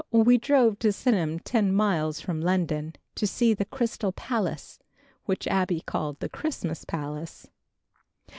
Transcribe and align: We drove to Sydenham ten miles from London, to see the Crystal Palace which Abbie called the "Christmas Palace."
We 0.09 0.39
drove 0.39 0.79
to 0.79 0.91
Sydenham 0.91 1.37
ten 1.37 1.71
miles 1.71 2.19
from 2.21 2.41
London, 2.41 2.95
to 3.13 3.27
see 3.27 3.53
the 3.53 3.65
Crystal 3.65 4.11
Palace 4.11 4.79
which 5.25 5.45
Abbie 5.45 5.81
called 5.85 6.19
the 6.21 6.27
"Christmas 6.27 6.83
Palace." 6.85 7.49